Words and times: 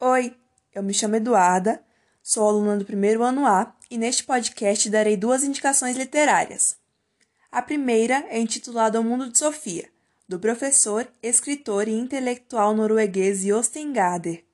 Oi, 0.00 0.32
eu 0.72 0.80
me 0.80 0.94
chamo 0.94 1.16
Eduarda, 1.16 1.82
sou 2.22 2.46
aluna 2.46 2.76
do 2.76 2.84
primeiro 2.84 3.24
ano 3.24 3.44
A 3.44 3.74
e 3.90 3.98
neste 3.98 4.22
podcast 4.22 4.88
darei 4.88 5.16
duas 5.16 5.42
indicações 5.42 5.96
literárias. 5.96 6.76
A 7.50 7.60
primeira 7.60 8.24
é 8.28 8.38
intitulada 8.38 9.00
O 9.00 9.02
Mundo 9.02 9.28
de 9.28 9.36
Sofia, 9.36 9.88
do 10.28 10.38
professor, 10.38 11.08
escritor 11.20 11.88
e 11.88 11.98
intelectual 11.98 12.76
norueguês 12.76 13.42
Jostein 13.42 13.92
Gaarder. 13.92 14.44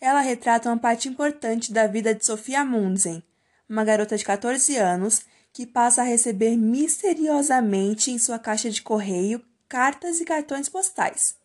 Ela 0.00 0.20
retrata 0.20 0.68
uma 0.68 0.78
parte 0.78 1.08
importante 1.08 1.72
da 1.72 1.86
vida 1.86 2.12
de 2.12 2.26
Sofia 2.26 2.64
Mundsen, 2.64 3.22
uma 3.68 3.84
garota 3.84 4.16
de 4.16 4.24
14 4.24 4.76
anos 4.78 5.24
que 5.52 5.64
passa 5.64 6.02
a 6.02 6.04
receber 6.04 6.56
misteriosamente 6.56 8.10
em 8.10 8.18
sua 8.18 8.36
caixa 8.36 8.68
de 8.68 8.82
correio 8.82 9.40
cartas 9.68 10.20
e 10.20 10.24
cartões 10.24 10.68
postais. 10.68 11.36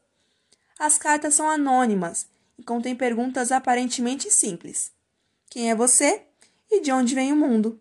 As 0.80 0.98
cartas 0.98 1.36
são 1.36 1.48
anônimas 1.48 2.26
e 2.58 2.64
contém 2.64 2.96
perguntas 2.96 3.52
aparentemente 3.52 4.32
simples: 4.32 4.92
Quem 5.50 5.70
é 5.70 5.76
você 5.76 6.24
e 6.70 6.82
de 6.82 6.92
onde 6.92 7.16
vem 7.16 7.32
o 7.32 7.36
mundo? 7.36 7.80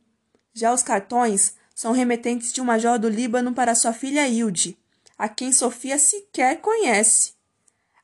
Já 0.52 0.72
os 0.72 0.82
cartões 0.82 1.54
são 1.74 1.92
remetentes 1.92 2.52
de 2.52 2.60
um 2.60 2.64
major 2.64 2.98
do 2.98 3.08
Líbano 3.08 3.52
para 3.52 3.74
sua 3.74 3.92
filha 3.92 4.26
Hilde, 4.26 4.78
a 5.18 5.28
quem 5.28 5.52
Sofia 5.52 5.98
sequer 5.98 6.60
conhece. 6.60 7.34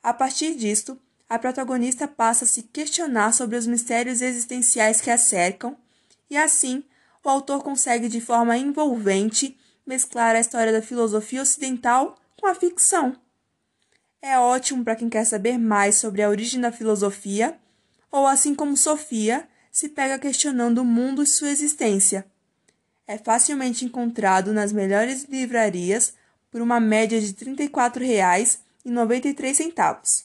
A 0.03 0.13
partir 0.13 0.55
disto, 0.55 0.99
a 1.29 1.39
protagonista 1.39 2.07
passa 2.07 2.45
a 2.45 2.49
se 2.49 2.65
questionar 2.65 3.33
sobre 3.33 3.57
os 3.57 3.67
mistérios 3.67 4.21
existenciais 4.21 5.01
que 5.01 5.11
a 5.11 5.17
cercam, 5.17 5.77
e 6.29 6.37
assim 6.37 6.85
o 7.25 7.29
autor 7.29 7.63
consegue 7.63 8.09
de 8.09 8.21
forma 8.21 8.57
envolvente 8.57 9.59
mesclar 9.87 10.35
a 10.35 10.41
história 10.41 10.73
da 10.73 10.83
filosofia 10.83 11.43
ocidental 11.43 12.17
com 12.39 12.47
a 12.47 12.55
ficção. 12.55 13.17
É 14.25 14.39
ótimo 14.39 14.85
para 14.85 14.95
quem 14.95 15.09
quer 15.09 15.25
saber 15.25 15.59
mais 15.59 15.97
sobre 15.97 16.23
a 16.23 16.29
origem 16.29 16.61
da 16.61 16.71
filosofia, 16.71 17.59
ou 18.09 18.25
assim 18.25 18.55
como 18.55 18.77
Sofia, 18.77 19.49
se 19.69 19.89
pega 19.89 20.17
questionando 20.17 20.79
o 20.79 20.85
mundo 20.85 21.25
e 21.25 21.27
sua 21.27 21.51
existência. 21.51 22.25
É 23.05 23.19
facilmente 23.19 23.85
encontrado 23.85 24.53
nas 24.53 24.73
melhores 24.73 25.25
livrarias 25.25 26.15
por 26.53 26.61
uma 26.61 26.79
média 26.79 27.21
de 27.21 27.35
R$ 27.45 27.57
34,93. 27.57 30.25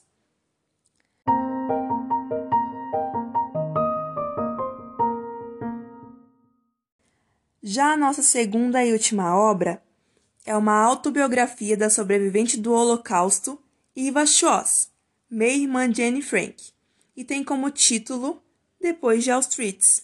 Já 7.63 7.93
a 7.93 7.97
nossa 7.97 8.21
segunda 8.21 8.85
e 8.85 8.93
última 8.93 9.35
obra 9.35 9.81
é 10.45 10.55
uma 10.55 10.83
autobiografia 10.83 11.75
da 11.75 11.89
sobrevivente 11.89 12.59
do 12.59 12.71
Holocausto 12.71 13.59
Eva 13.99 14.27
Schoss, 14.27 14.91
meia-irmã 15.27 15.89
de 15.89 16.03
Anne 16.03 16.21
Frank, 16.21 16.71
e 17.15 17.23
tem 17.23 17.43
como 17.43 17.71
título 17.71 18.39
Depois 18.79 19.23
de 19.23 19.31
Auschwitz. 19.31 20.03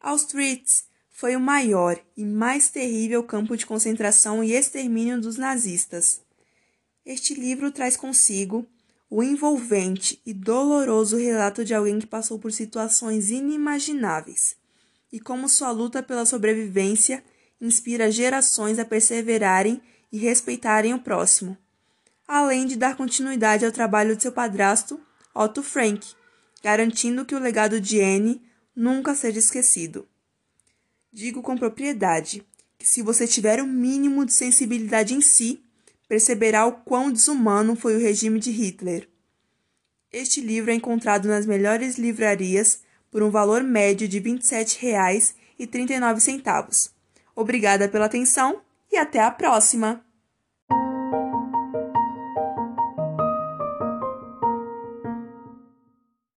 Auschwitz 0.00 0.86
foi 1.12 1.36
o 1.36 1.40
maior 1.40 1.96
e 2.16 2.24
mais 2.24 2.70
terrível 2.70 3.22
campo 3.22 3.56
de 3.56 3.64
concentração 3.64 4.42
e 4.42 4.52
extermínio 4.52 5.20
dos 5.20 5.36
nazistas. 5.36 6.20
Este 7.06 7.34
livro 7.34 7.70
traz 7.70 7.96
consigo 7.96 8.66
o 9.08 9.22
envolvente 9.22 10.20
e 10.26 10.34
doloroso 10.34 11.16
relato 11.16 11.64
de 11.64 11.72
alguém 11.72 12.00
que 12.00 12.08
passou 12.08 12.36
por 12.36 12.50
situações 12.50 13.30
inimagináveis 13.30 14.56
e 15.12 15.20
como 15.20 15.48
sua 15.48 15.70
luta 15.70 16.02
pela 16.02 16.26
sobrevivência 16.26 17.22
inspira 17.60 18.10
gerações 18.10 18.76
a 18.80 18.84
perseverarem 18.84 19.80
e 20.10 20.18
respeitarem 20.18 20.92
o 20.94 20.98
próximo 20.98 21.56
além 22.30 22.64
de 22.64 22.76
dar 22.76 22.96
continuidade 22.96 23.66
ao 23.66 23.72
trabalho 23.72 24.14
de 24.14 24.22
seu 24.22 24.30
padrasto, 24.30 25.00
Otto 25.34 25.64
Frank, 25.64 26.06
garantindo 26.62 27.24
que 27.24 27.34
o 27.34 27.40
legado 27.40 27.80
de 27.80 28.00
Anne 28.00 28.40
nunca 28.74 29.14
seja 29.16 29.40
esquecido. 29.40 30.06
Digo 31.12 31.42
com 31.42 31.58
propriedade 31.58 32.46
que, 32.78 32.86
se 32.86 33.02
você 33.02 33.26
tiver 33.26 33.60
o 33.60 33.64
um 33.64 33.66
mínimo 33.66 34.24
de 34.24 34.32
sensibilidade 34.32 35.12
em 35.12 35.20
si, 35.20 35.60
perceberá 36.08 36.64
o 36.66 36.72
quão 36.72 37.10
desumano 37.10 37.74
foi 37.74 37.96
o 37.96 38.00
regime 38.00 38.38
de 38.38 38.52
Hitler. 38.52 39.08
Este 40.12 40.40
livro 40.40 40.70
é 40.70 40.74
encontrado 40.74 41.26
nas 41.26 41.46
melhores 41.46 41.98
livrarias 41.98 42.82
por 43.10 43.24
um 43.24 43.30
valor 43.30 43.64
médio 43.64 44.06
de 44.06 44.20
R$ 44.20 44.34
27,39. 44.34 46.90
Obrigada 47.34 47.88
pela 47.88 48.06
atenção 48.06 48.62
e 48.90 48.96
até 48.96 49.18
a 49.18 49.32
próxima! 49.32 50.08